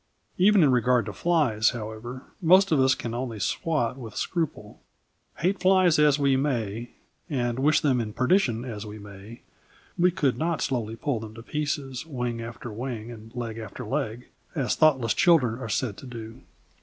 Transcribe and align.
Even 0.39 0.63
in 0.63 0.71
regard 0.71 1.05
to 1.05 1.13
flies, 1.13 1.69
however, 1.77 2.23
most 2.41 2.71
of 2.71 2.79
us 2.79 2.95
can 2.95 3.13
only 3.13 3.37
swat 3.39 3.99
with 3.99 4.15
scruple. 4.15 4.81
Hate 5.37 5.59
flies 5.59 5.99
as 5.99 6.17
we 6.17 6.35
may, 6.35 6.89
and 7.29 7.59
wish 7.59 7.81
them 7.81 8.01
in 8.01 8.11
perdition 8.11 8.65
as 8.65 8.83
we 8.83 8.97
may, 8.97 9.41
we 9.99 10.09
could 10.09 10.39
not 10.39 10.59
slowly 10.63 10.95
pull 10.95 11.19
them 11.19 11.35
to 11.35 11.43
pieces, 11.43 12.03
wing 12.03 12.41
after 12.41 12.73
wing 12.73 13.11
and 13.11 13.35
leg 13.35 13.59
after 13.59 13.85
leg, 13.85 14.27
as 14.55 14.73
thoughtless 14.73 15.13
children 15.13 15.59
are 15.59 15.69
said 15.69 15.97
to 15.97 16.07
do. 16.07 16.41